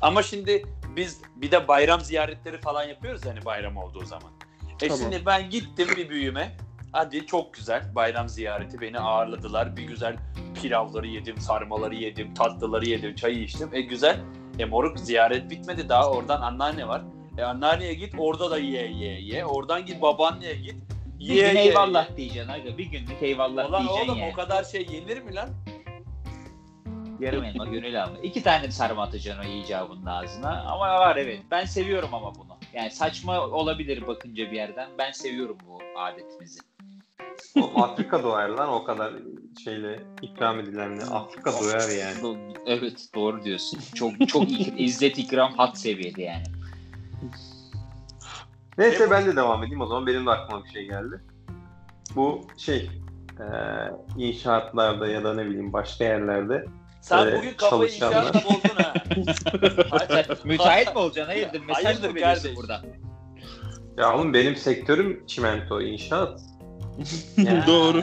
[0.00, 4.32] Ama şimdi biz bir de bayram ziyaretleri falan yapıyoruz hani bayram olduğu zaman.
[4.82, 4.98] E Tamam.
[4.98, 6.56] şimdi ben gittim bir büyüme.
[6.92, 9.76] Hadi çok güzel bayram ziyareti beni ağırladılar.
[9.76, 10.16] Bir güzel
[10.62, 13.70] pilavları yedim, sarmaları yedim, tatlıları yedim, çayı içtim.
[13.72, 14.20] E güzel.
[14.58, 17.02] E moruk ziyaret bitmedi daha oradan anneanne var.
[17.38, 19.44] E anneanneye git orada da ye ye ye.
[19.44, 20.74] Oradan git babaanneye git.
[21.20, 22.16] Bir Ye gün ye eyvallah ye.
[22.16, 22.78] diyeceksin aga.
[22.78, 24.32] Bir günlük eyvallah Ulan diyeceksin oğlum yani.
[24.32, 25.48] o kadar şey yenir mi lan?
[27.20, 28.18] Yarım elma gönül alma.
[28.18, 30.62] İki tane sarma atacaksın o icabının ağzına.
[30.62, 31.40] Ama var evet.
[31.50, 32.56] Ben seviyorum ama bunu.
[32.74, 34.88] Yani saçma olabilir bakınca bir yerden.
[34.98, 36.60] Ben seviyorum bu adetimizi.
[37.60, 39.12] O Afrika doyar lan o kadar
[39.64, 41.02] şeyle ikram edilenle.
[41.02, 42.38] Afrika doyar yani.
[42.66, 43.80] Evet doğru diyorsun.
[43.94, 44.44] Çok çok
[44.80, 46.42] izzet ikram hat seviyede yani.
[48.78, 50.06] Neyse ben de devam edeyim o zaman.
[50.06, 51.20] Benim de aklıma bir şey geldi.
[52.16, 52.90] Bu şey
[53.40, 53.46] e,
[54.16, 56.66] inşaatlarda ya da ne bileyim başka yerlerde
[57.00, 58.94] Sen Böyle bugün kafayı inşaatta bozdun ha.
[60.44, 61.32] Müteahhit mi olacaksın?
[61.32, 61.60] Hayırdır?
[61.60, 62.56] Mesaj Hayırdır mı veriyorsun kardeş?
[62.56, 62.80] buradan?
[63.98, 66.40] ya oğlum benim sektörüm çimento inşaat.
[67.36, 68.02] Yani, Doğru.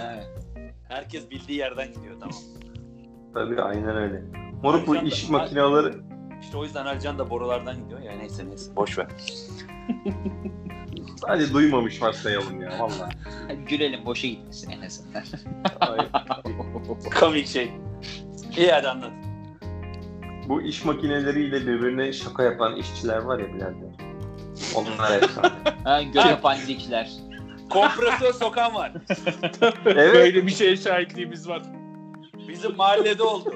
[0.89, 2.35] Herkes bildiği yerden gidiyor tamam.
[3.33, 4.23] tabii aynen öyle.
[4.63, 5.93] Moruk bu iş de- makineleri
[6.41, 9.07] İşte o yüzden Ercan da borulardan gidiyor ya neyse neyse boş ver.
[11.27, 13.09] sadece duymamış varsayalım ya valla.
[13.47, 15.23] Hadi gülelim boşa gitmesin en azından.
[17.19, 17.71] Komik şey.
[18.57, 19.11] İyi hadi anlat.
[20.47, 24.07] bu iş makineleriyle birbirine şaka yapan işçiler var ya birader.
[24.75, 25.49] Onlar efsane.
[25.83, 27.09] ha, göte pandikler.
[27.69, 28.91] Kompresör sokan var.
[29.85, 30.13] evet.
[30.13, 31.61] Böyle bir şeye şahitliğimiz var.
[32.47, 33.53] Bizim mahallede oldu.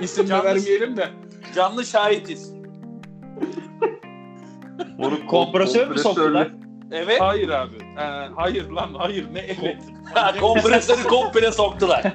[0.00, 1.08] İsim de Canlı- vermeyelim de.
[1.54, 2.54] Canlı şahitiz.
[4.98, 6.50] Moruk Kompresör mü soktular?
[6.92, 7.20] Evet.
[7.20, 7.78] Hayır abi.
[7.98, 9.82] Ee, hayır lan hayır ne evet.
[10.40, 12.02] Kompresörü komple soktular.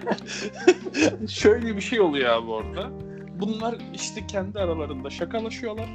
[1.29, 2.89] Şöyle bir şey oluyor abi orada.
[3.39, 5.89] Bunlar işte kendi aralarında şakalaşıyorlar.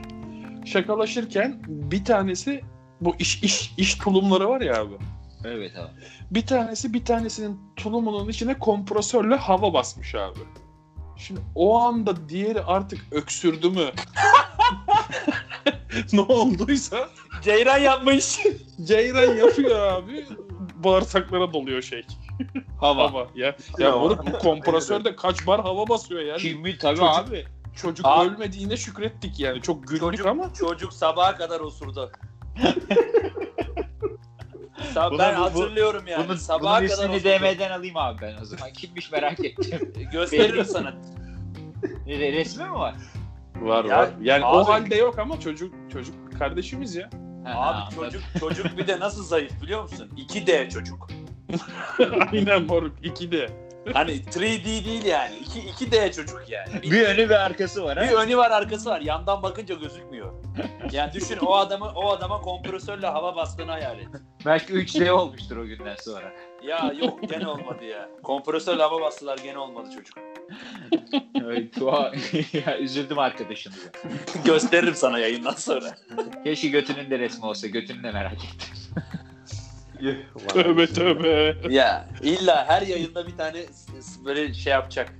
[0.64, 2.64] Şakalaşırken bir tanesi
[3.00, 4.94] bu iş iş iş tulumları var ya abi.
[5.44, 5.90] Evet abi.
[6.30, 10.38] Bir tanesi bir tanesinin tulumunun içine kompresörle hava basmış abi.
[11.16, 13.84] Şimdi o anda diğeri artık öksürdü mü?
[16.12, 17.08] ne olduysa
[17.42, 18.38] Ceyran yapmış.
[18.84, 20.26] ceyran yapıyor abi.
[20.74, 22.02] Bağırsaklara doluyor şey.
[22.80, 23.10] Hava.
[23.12, 23.26] Hava.
[23.34, 23.98] Ya, ya Hava.
[23.98, 26.38] moruk bu kompresörde kaç bar hava basıyor yani.
[26.38, 27.44] Kimi tabii Çocuk- abi.
[27.76, 29.62] Çocuk Abi- ölmediğine şükrettik yani.
[29.62, 32.12] Çok güldük Çocuk, ama çocuk sabaha kadar osurdu.
[34.94, 36.24] Sa- Buna ben bu- bu- hatırlıyorum yani.
[36.28, 37.24] Bunun, sabaha bunun kadar osurdu.
[37.24, 38.72] DM'den alayım abi ben o zaman.
[38.72, 39.92] Kimmiş merak ettim.
[40.12, 40.94] Gösteririm sana.
[42.06, 42.94] Re- Resmi mi var?
[43.60, 44.08] Var Ya, var.
[44.22, 47.10] Yani abi- o halde yok ama çocuk çocuk kardeşimiz ya.
[47.46, 50.10] Abi çocuk çocuk bir de nasıl zayıf biliyor musun?
[50.16, 51.08] 2D çocuk.
[52.32, 53.70] Aynen moruk 2'de.
[53.92, 55.34] Hani 3D değil yani.
[55.36, 56.82] 2 2D çocuk yani.
[56.82, 58.04] Bir, Bir önü bir arkası var ha.
[58.04, 59.00] bir önü var arkası var.
[59.00, 60.32] Yandan bakınca gözükmüyor.
[60.92, 64.08] Yani düşün o adamı o adama kompresörle hava bastığını hayal et.
[64.46, 66.32] Belki 3D olmuştur o günden sonra.
[66.62, 68.08] Ya yok gene olmadı ya.
[68.22, 70.18] Kompresörle hava bastılar gene olmadı çocuk.
[71.72, 72.12] Tuha-
[72.66, 73.72] ya, üzüldüm arkadaşım.
[74.44, 75.96] Gösteririm sana yayından sonra.
[76.44, 77.66] Keşke götünün de resmi olsa.
[77.66, 78.68] Götünü de merak ettim.
[80.48, 81.56] Tövbe tövbe.
[81.74, 83.64] Ya illa her yayında bir tane
[84.24, 85.14] böyle şey yapacak.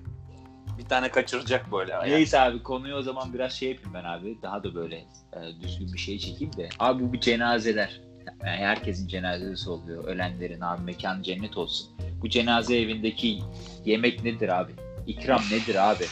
[0.79, 1.93] Bir tane kaçıracak böyle.
[1.93, 2.11] Yani.
[2.11, 4.39] Neyse abi konuyu o zaman biraz şey yapayım ben abi.
[4.43, 6.69] Daha da böyle e, düzgün bir şey çekeyim de.
[6.79, 8.01] Abi bu bir cenazeler.
[8.47, 10.05] Yani herkesin cenazesi oluyor.
[10.05, 11.91] Ölenlerin abi mekan cennet olsun.
[12.23, 13.39] Bu cenaze evindeki
[13.85, 14.73] yemek nedir abi?
[15.07, 16.05] İkram nedir abi?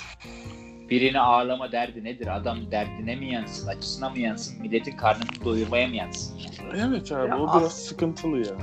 [0.90, 2.36] Birini ağırlama derdi nedir?
[2.36, 6.38] Adam derdine mi yansın, acısına mı yansın, milletin karnını doyurmaya mı yansın?
[6.76, 8.54] Evet abi Ya o as- biraz sıkıntılı ya.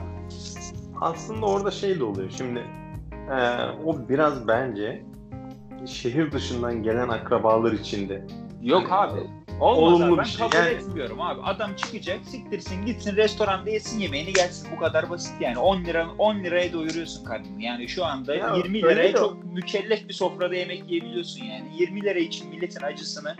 [1.01, 2.29] Aslında orada şey de oluyor.
[2.37, 2.59] Şimdi
[3.31, 3.35] e,
[3.85, 5.03] o biraz bence
[5.87, 8.25] şehir dışından gelen akrabalar içinde.
[8.61, 9.19] Yok abi.
[9.59, 10.17] Olmaz olumlu abi.
[10.17, 10.47] Ben bir şey.
[10.49, 11.41] kabul Yani- etmiyorum abi.
[11.41, 14.69] Adam çıkacak, siktirsin, gitsin restoranda yesin yemeğini gelsin.
[14.75, 15.57] Bu kadar basit yani.
[15.57, 17.61] 10 lira 10 liraya doyuruyorsun karnını.
[17.63, 21.65] Yani şu anda Ya 20 öyle liraya de- çok mükellef bir sofrada yemek yiyebiliyorsun yani.
[21.79, 23.35] 20 lira için milletin acısını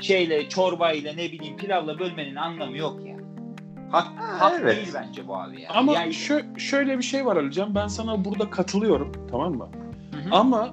[0.00, 3.16] şeyle çorbayla ne bileyim pilavla bölmenin anlamı yok ya.
[3.90, 4.76] Hak, hak evet.
[4.76, 5.68] değil bence bu abi ya.
[5.74, 7.74] Ama Yani- şö- şöyle bir şey var Alican.
[7.74, 9.12] Ben sana burada katılıyorum.
[9.30, 9.68] Tamam mı?
[10.12, 10.34] Hı hı.
[10.34, 10.70] Ama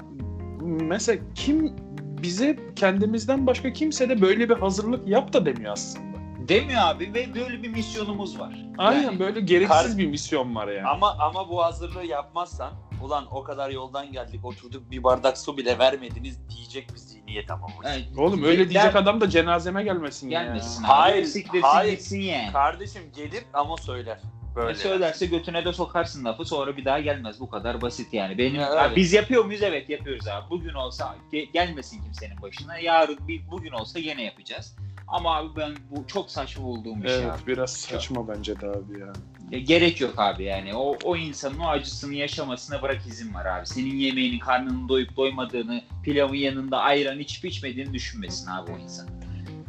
[0.61, 1.73] mesela kim
[2.23, 6.13] bize kendimizden başka kimse de böyle bir hazırlık yap da demiyor aslında.
[6.47, 8.65] Demiyor abi ve böyle bir misyonumuz var.
[8.77, 10.87] Aynen Yani- böyle gereksiz Kar- bir misyon var yani.
[10.87, 15.79] Ama ama bu hazırlığı yapmazsan ulan o kadar yoldan geldik oturduk bir bardak su bile
[15.79, 17.87] vermediniz diyecek bir zihniyet ama bu.
[17.87, 20.83] Yani Oğlum öyle diyecek adam da cenazeme gelmesin, gelmesin.
[20.83, 20.87] ya.
[20.89, 20.93] abi.
[20.93, 21.27] Hayır,
[21.61, 22.51] hayır.
[22.53, 24.19] Kardeşim gelir ama söyler.
[24.55, 24.69] Böyle.
[24.69, 27.39] Ne söylerse götüne de sokarsın lafı sonra bir daha gelmez.
[27.39, 28.37] Bu kadar basit yani.
[28.37, 28.95] Benim Ya, öyle.
[28.95, 29.61] biz yapıyor muyuz?
[29.63, 30.49] Evet yapıyoruz abi.
[30.49, 32.77] Bugün olsa ge- gelmesin kimsenin başına.
[32.77, 34.75] Yarın bir bugün olsa gene yapacağız.
[35.07, 37.23] Ama abi ben bu çok saçma bulduğum bir şey abi.
[37.25, 39.13] Evet biraz saçma bence de abi ya.
[39.51, 40.75] Ya, gerek yok abi yani.
[40.75, 43.65] O, o insanın o acısını yaşamasına bırak izin var abi.
[43.67, 49.07] Senin yemeğinin karnının doyup doymadığını, pilavın yanında ayran içip içmediğini düşünmesin abi o insan.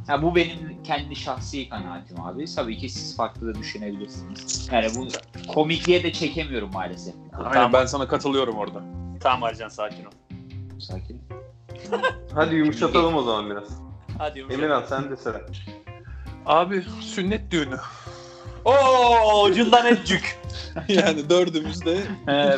[0.06, 2.44] Ha, bu benim kendi şahsi kanaatim abi.
[2.56, 4.68] Tabii ki siz farklı da düşünebilirsiniz.
[4.72, 5.08] Yani bu
[5.52, 7.14] komikliğe de çekemiyorum maalesef.
[7.38, 7.72] Aynen Tamam.
[7.72, 8.82] ben sana katılıyorum orada.
[9.20, 10.10] Tamam Arcan sakin ol.
[10.80, 11.22] Sakin.
[12.34, 13.80] Hadi yumuşatalım o zaman biraz.
[14.18, 14.60] Hadi yumuşak.
[14.60, 15.40] Emirhan sen de sıra.
[16.46, 17.76] Abi sünnet düğünü.
[18.64, 20.37] Oo ucundan etcük.
[20.88, 21.96] yani dördümüz de
[22.29, 22.50] Ee,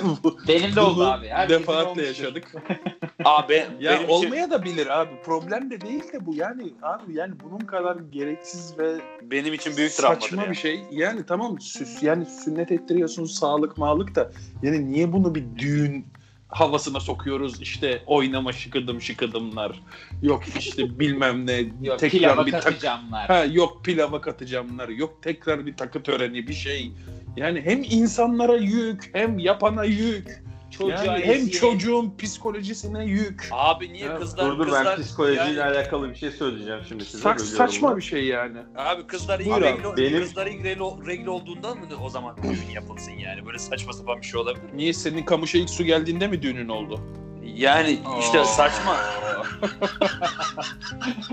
[0.48, 1.28] benim de oldu bunu abi.
[1.28, 2.06] Herkesin defaatle olmuştur.
[2.06, 2.52] yaşadık.
[3.24, 5.10] Abi Ya benim için- olmaya da bilir abi.
[5.24, 9.92] Problem de değil de bu yani abi yani bunun kadar gereksiz ve benim için büyük
[9.92, 10.50] travmadır saçma ya.
[10.50, 10.80] bir şey.
[10.90, 14.30] Yani tamam süs yani sünnet ettiriyorsun sağlık mağlık da
[14.62, 16.06] yani niye bunu bir düğün
[16.48, 17.62] havasına sokuyoruz.
[17.62, 19.80] İşte oynama şıkıdım şıkıdımlar.
[20.22, 23.26] Yok işte bilmem ne Yok, tekrar pilava bir tak katacağımlar.
[23.26, 26.92] ha yok pilava katacağımlar yok tekrar bir takı töreni bir şey.
[27.36, 30.42] Yani hem insanlara yük hem yapana yük
[30.78, 35.40] Çocuğa yani hem çocuğun psikolojisine yük Abi niye Ya, kızlar Dur dur kızlar ben psikolojiyle
[35.60, 37.24] yani- alakalı bir şey söyleyeceğim şimdi size.
[37.24, 38.58] Bölüyorum saçma bir şey yani.
[38.76, 42.36] Abi kızlar ilk Buyur abi, regl, benim- kızlar ilk regl, regl olduğundan mı o zaman
[42.42, 43.46] düğün yapılsın yani?
[43.46, 44.64] Böyle saçma sapan bir şey olabilir.
[44.74, 47.00] Niye senin kamışa ilk su geldiğinde mi düğünün oldu?
[47.44, 48.44] Yani işte Oo.
[48.44, 48.96] saçma.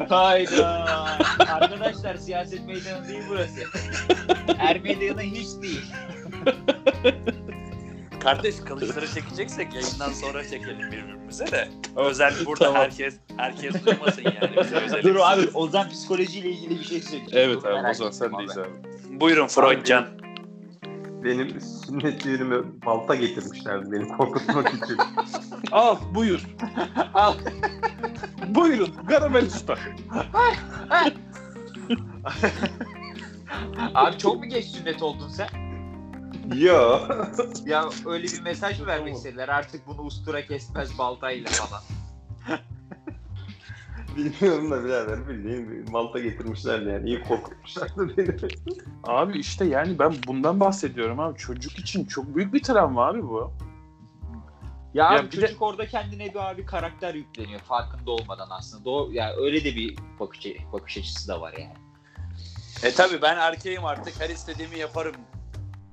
[0.09, 0.85] Hayda.
[1.39, 3.61] Arkadaşlar siyaset meydanı değil burası.
[4.59, 5.81] Er meydanı hiç değil.
[8.23, 11.67] Kardeş kılıçları çekeceksek yayından sonra çekelim birbirimize de.
[11.95, 12.81] Özel burada Tamam.
[12.81, 14.57] herkes herkes duymasın yani.
[14.63, 17.33] Bize özel Dur abi Ozan psikolojiyle ilgili bir şey söyleyecek.
[17.33, 19.19] Evet Dur, abi merak o zaman ettim sendeyiz abi.
[19.19, 20.05] Buyurun Freudcan.
[21.23, 22.55] Benim sünnet düğünüme
[22.85, 24.97] balta getirmişlerdi beni korkutmak için.
[25.71, 26.45] Al buyur.
[27.13, 27.33] Al.
[28.47, 29.75] Buyurun Garabel Usta.
[33.95, 35.47] Abi çok mu geç sünnet oldun sen?
[36.55, 36.99] Yo.
[37.65, 39.49] Ya öyle bir mesaj mı vermek istediler?
[39.49, 41.81] Artık bunu ustura kesmez baltayla falan.
[44.17, 47.09] Bilmiyorum da birader bildiğin bir balta getirmişlerdi yani.
[47.09, 48.35] İyi korkutmuşlardı beni.
[49.03, 51.37] Abi işte yani ben bundan bahsediyorum abi.
[51.37, 53.51] Çocuk için çok büyük bir travma abi bu.
[54.93, 58.89] Ya, Ya abi bir de- çocuk orada kendine bir abi karakter yükleniyor farkında olmadan aslında.
[58.89, 61.75] O ya öyle de bir bakış bakış açısı da var yani.
[62.83, 65.15] E tabi ben erkeğim artık her istediğimi yaparım.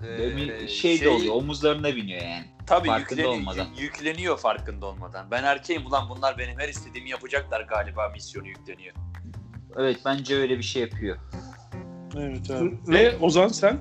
[0.08, 2.44] Ee, şey, de oluyor omuzlarına biniyor yani.
[2.66, 3.66] Tabii farkında yükleni- olmadan.
[3.78, 5.30] yükleniyor farkında olmadan.
[5.30, 8.94] Ben erkeğim ulan bunlar benim her istediğimi yapacaklar galiba misyonu yükleniyor.
[9.76, 11.16] Evet bence öyle bir şey yapıyor.
[12.16, 12.78] Evet abi.
[12.88, 13.80] Ve Ozan sen?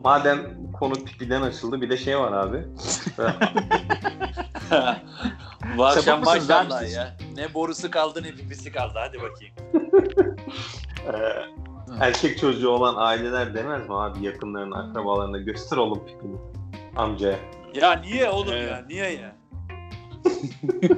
[0.00, 2.56] Madem konu pipiden açıldı bir de şey var abi.
[5.78, 7.16] Abi maşallah ya.
[7.36, 9.54] Ne borusu kaldı ne pipisi kaldı hadi bakayım.
[12.00, 16.36] Ee, erkek çocuğu olan aileler demez mi abi yakınlarına, akrabalarına göster oğlum pipini
[16.96, 17.38] amcaya.
[17.74, 18.70] Ya niye oğlum Evet.
[18.70, 19.36] ya niye ya?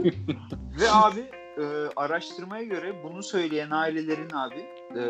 [0.80, 1.20] Ve abi
[1.58, 1.64] e,
[1.96, 4.66] araştırmaya göre bunu söyleyen ailelerin abi
[4.98, 5.02] e,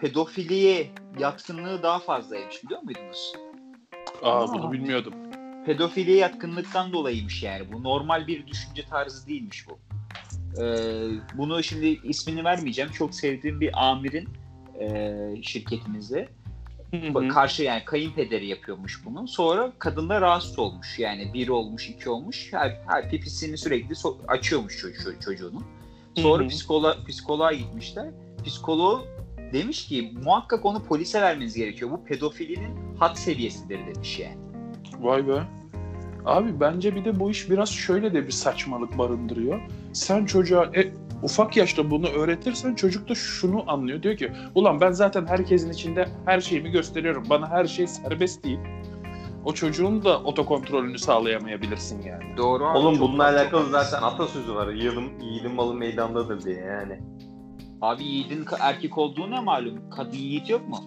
[0.00, 3.32] pedofiliye yatkınlığı daha fazlaymış biliyor muydunuz?
[4.22, 5.14] Aa bunu bilmiyordum.
[5.66, 7.72] Pedofiliye yatkınlıktan dolayıymış yani.
[7.72, 9.78] Bu normal bir düşünce tarzı değilmiş bu.
[10.62, 10.66] E,
[11.34, 12.90] bunu şimdi ismini vermeyeceğim.
[12.90, 14.28] Çok sevdiğim bir amirin
[14.80, 16.28] e, şirketimizde
[17.28, 19.28] karşı yani kayınpederi yapıyormuş bunu.
[19.28, 20.98] Sonra kadınla rahatsız olmuş.
[20.98, 22.52] Yani bir olmuş, iki olmuş.
[22.52, 25.64] Her, her pipisini sürekli so- açıyormuş çocuğu, çocuğunun.
[26.16, 28.06] Sonra psikoloğa, psikoloğa gitmişler.
[28.44, 29.06] Psikoloğu
[29.52, 31.90] demiş ki muhakkak onu polise vermeniz gerekiyor.
[31.90, 34.36] Bu pedofilinin had seviyesidir demiş yani.
[35.00, 35.42] Vay be.
[36.24, 39.60] Abi bence bir de bu iş biraz şöyle de bir saçmalık barındırıyor.
[39.92, 40.92] Sen çocuğa e,
[41.24, 44.02] ufak yaşta bunu öğretirsen çocuk da şunu anlıyor.
[44.02, 47.24] Diyor ki ulan ben zaten herkesin içinde her şeyimi gösteriyorum.
[47.30, 48.58] Bana her şey serbest değil.
[49.44, 52.36] O çocuğun da otokontrolünü sağlayamayabilirsin yani.
[52.36, 52.78] Doğru abi.
[52.78, 54.68] Oğlum bununla alakalı zaten atasözü var.
[54.68, 57.00] Yiğidim, yiğidin malı meydandadır diye yani.
[57.80, 59.90] Abi yiğidin erkek olduğu ne malum?
[59.90, 60.78] Kadın yiğit yok mu?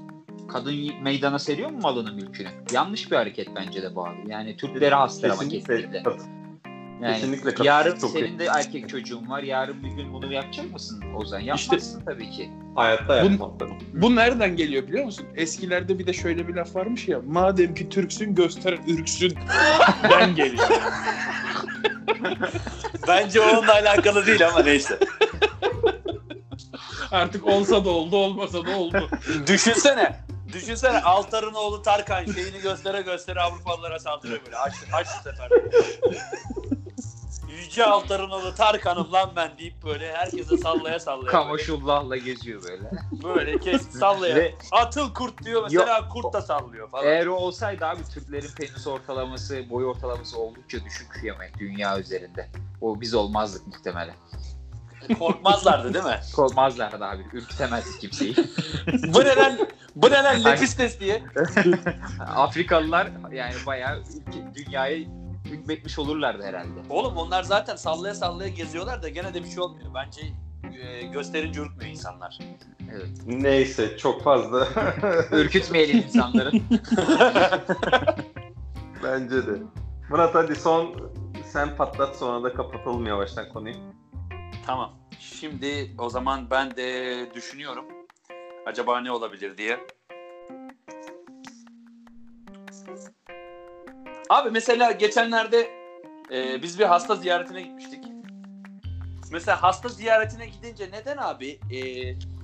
[0.48, 2.48] Kadın meydana seriyor mu malını mülkünü?
[2.72, 4.18] Yanlış bir hareket bence de bu abi.
[4.28, 6.04] Yani Türklere hastır ama kesinlikle.
[7.02, 9.44] Yani kesinlikle yarın Çok senin de erkek çocuğun var.
[9.44, 11.40] Yarın bir gün bunu yapacak mısın Ozan?
[11.40, 12.50] Yapmazsın tabii ki.
[12.76, 13.74] hayatta Bun- yapmam tabii.
[13.94, 15.26] Bu nereden geliyor biliyor musun?
[15.36, 17.22] Eskilerde bir de şöyle bir laf varmış ya.
[17.28, 19.38] Madem ki Türksün göster ürksün.
[20.10, 20.70] Den geliyor.
[23.08, 25.00] Bence onunla alakalı değil ama neyse.
[27.12, 29.10] Artık olsa da oldu olmasa da oldu.
[29.48, 30.20] Düşünsene.
[30.54, 34.56] Düşünsene Altar'ın oğlu Tarkan şeyini göstere göstere Avrupalılara saldırıyor böyle.
[34.56, 35.50] Haç, haç sefer.
[37.78, 41.32] Yüce Altar'ın oğlu Tarkan'ım lan ben deyip böyle herkese sallaya sallaya.
[41.32, 42.90] Kamaşullah'la geziyor böyle.
[43.24, 44.36] Böyle kes sallaya.
[44.36, 47.06] Ve- Atıl kurt diyor mesela kurt da sallıyor falan.
[47.08, 52.48] Eğer o olsaydı abi Türklerin penis ortalaması, boy ortalaması oldukça düşük yemek dünya üzerinde.
[52.82, 54.16] O biz olmazdık muhtemelen.
[55.20, 56.20] Korkmazlardı değil mi?
[56.38, 57.26] Olmazlardı abi.
[57.34, 58.36] Ürkütemezdik kimseyi.
[59.14, 59.58] Bu ne lan?
[59.96, 61.24] Bu ne lan lepistes diye.
[62.36, 64.04] Afrikalılar yani bayağı
[64.56, 65.08] dünyayı
[65.50, 66.80] hükmetmiş olurlardı herhalde.
[66.90, 69.94] Oğlum onlar zaten sallaya sallaya geziyorlar da gene de bir şey olmuyor.
[69.94, 70.22] Bence
[70.82, 72.40] e, gösterince ürkmüyor insanlar.
[72.92, 73.10] Evet.
[73.26, 74.68] Neyse çok fazla.
[75.32, 76.52] Ürkütmeyelim insanları.
[79.04, 79.52] Bence de.
[80.10, 81.12] Murat hadi son
[81.46, 83.76] sen patlat sonra da kapatalım yavaştan konuyu.
[84.66, 84.94] Tamam.
[85.20, 87.86] Şimdi o zaman ben de düşünüyorum.
[88.66, 89.80] Acaba ne olabilir diye.
[94.30, 95.68] Abi mesela geçenlerde
[96.32, 98.04] e, biz bir hasta ziyaretine gitmiştik.
[99.32, 101.80] Mesela hasta ziyaretine gidince neden abi e,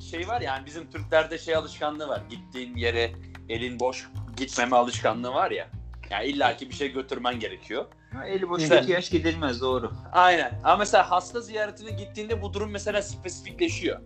[0.02, 2.22] şey var yani bizim Türklerde şey alışkanlığı var.
[2.30, 3.12] Gittiğin yere
[3.50, 5.70] elin boş gitmeme alışkanlığı var ya.
[6.10, 7.86] Yani illaki bir şey götürmen gerekiyor.
[8.14, 8.82] Ha, Eli boş Güzel.
[8.84, 9.92] ihtiyaç gidilmez doğru.
[10.12, 10.62] Aynen.
[10.64, 14.00] Ama mesela hasta ziyaretine gittiğinde bu durum mesela spesifikleşiyor.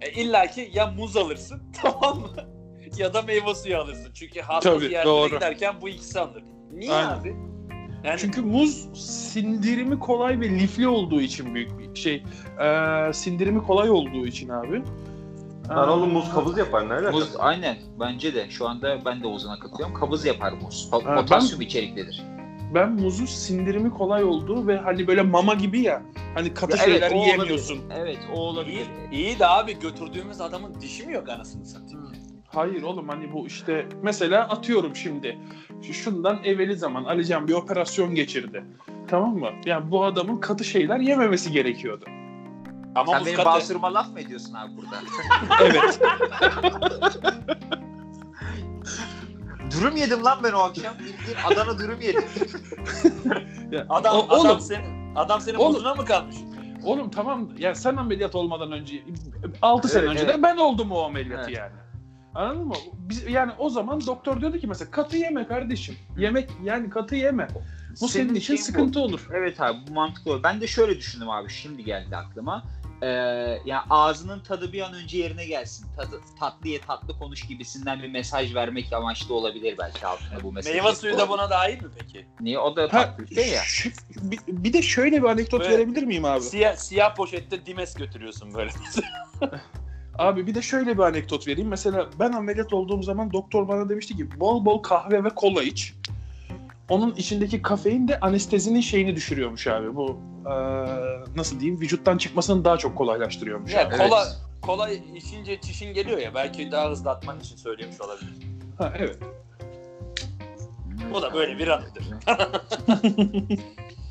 [0.00, 2.28] E, İlla ki ya muz alırsın tamam mı?
[2.96, 4.12] ya da meyve suyu alırsın.
[4.14, 5.34] Çünkü hasta Tabii, ziyaretine doğru.
[5.34, 6.42] giderken bu ikisi alınır.
[6.72, 7.18] Niye Aynen.
[7.20, 7.36] abi?
[8.04, 12.24] Yani Çünkü muz sindirimi kolay ve lifli olduğu için büyük bir şey.
[12.60, 14.82] Ee, sindirimi kolay olduğu için abi.
[15.70, 17.12] Lan oğlum muz kabız yapar ne alakası?
[17.12, 19.94] Muz aynen bence de şu anda ben de Ozan'a katılıyorum.
[19.94, 20.88] Kabız yapar muz.
[20.90, 22.22] Ha, Potasyum içeriklidir.
[22.74, 26.02] Ben muzu sindirimi kolay olduğu ve hani böyle mama gibi ya.
[26.34, 27.78] Hani katı Ya evet, şeyler yiyemiyorsun.
[27.94, 28.86] Evet o olabilir.
[29.12, 32.09] iyi, iyi de abi götürdüğümüz adamın dişi mi yok anasını satayım?
[32.54, 35.38] Hayır oğlum hani bu işte mesela atıyorum şimdi.
[35.82, 38.64] Şu- Şundan evveli zaman Alican bir operasyon geçirdi.
[39.08, 39.50] Tamam mı?
[39.66, 42.04] Yani bu adamın katı şeyler yememesi gerekiyordu.
[42.94, 43.48] Ama Sen benim katı.
[43.94, 44.96] laf mı ediyorsun abi burada?
[45.64, 46.00] Evet.
[49.70, 50.94] dürüm yedim lan ben o akşam.
[50.98, 52.24] Bildiğin Adana dürüm yedim.
[53.72, 55.96] Ya, Adam, o- adam oğlum, senin, adam senin Oğlum.
[55.96, 56.36] mı kalmış?
[56.84, 59.02] oğlum tamam ya sen ameliyat olmadan önce
[59.62, 60.38] 6 sene Evet, önce evet.
[60.38, 61.58] de ben oldum o ameliyatı Evet.
[61.58, 61.72] yani.
[62.34, 62.74] Anladın mı?
[62.98, 65.96] Biz, yani o zaman doktor diyordu ki mesela katı yeme kardeşim.
[66.18, 67.48] Yemek yani katı yeme.
[68.00, 68.64] Bu senin, için şeyin bu.
[68.64, 69.28] sıkıntı olur.
[69.34, 70.32] Evet abi bu mantıklı.
[70.32, 70.42] olur.
[70.42, 72.64] Ben de şöyle düşündüm abi şimdi geldi aklıma.
[73.02, 73.06] Ee,
[73.64, 75.86] yani ağzının tadı bir an önce yerine gelsin.
[75.96, 80.74] Tadı, tatlı ye tatlı konuş gibisinden bir mesaj vermek amaçlı olabilir belki altında bu mesaj.
[80.74, 82.26] Meyve suyu da buna dahil mi peki?
[82.40, 82.58] Niye?
[82.58, 83.62] O da tatlı bir şey ya.
[83.64, 83.90] şu-
[84.22, 86.40] bir, bir de şöyle bir anekdot Böyle- verebilir miyim abi?
[86.40, 88.70] Siyah, siyah poşette dimes götürüyorsun böyle.
[90.18, 91.68] Abi bir de şöyle bir anekdot vereyim.
[91.68, 95.94] Mesela ben ameliyat olduğum zaman doktor bana demişti ki bol bol kahve ve kola iç.
[96.88, 99.96] Onun içindeki kafein de anestezinin şeyini düşürüyormuş abi.
[99.96, 100.52] Bu eee,
[101.36, 103.72] nasıl diyeyim vücuttan çıkmasını daha çok kolaylaştırıyormuş.
[103.72, 103.94] ya abi.
[103.94, 104.08] Evet.
[104.10, 104.26] kola
[104.62, 108.32] kola içince çişin geliyor ya belki daha hızlı atman için söylemiş olabilir.
[108.78, 109.18] Ha, evet.
[111.14, 112.04] Bu da böyle bir anıdır.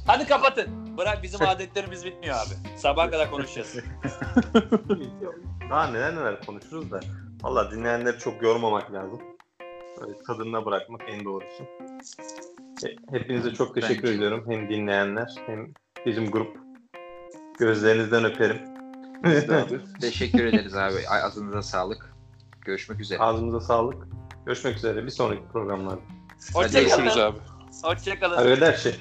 [0.09, 0.97] Hadi kapatın.
[0.97, 2.77] Bırak bizim adetlerimiz bitmiyor abi.
[2.77, 3.75] Sabaha kadar konuşacağız.
[5.69, 6.99] Daha neler neler konuşuruz da.
[7.41, 9.19] Valla dinleyenleri çok yormamak lazım.
[10.01, 11.63] Böyle tadına bırakmak en doğrusu.
[12.85, 14.13] E, Hepinize çok teşekkür Bence.
[14.13, 14.45] ediyorum.
[14.49, 15.73] Hem dinleyenler hem
[16.05, 16.57] bizim grup.
[17.59, 18.57] Gözlerinizden öperim.
[19.25, 19.79] Abi.
[20.01, 21.07] Teşekkür ederiz abi.
[21.09, 22.13] Ağzınıza sağlık.
[22.65, 23.19] Görüşmek üzere.
[23.19, 24.07] Ağzınıza sağlık.
[24.45, 25.99] Görüşmek üzere bir sonraki programlarda.
[26.55, 27.31] Görüşürüz Hoşçakalın.
[27.31, 27.39] abi.
[27.83, 28.37] Hoşçakalın.
[28.37, 28.95] Arrivederci.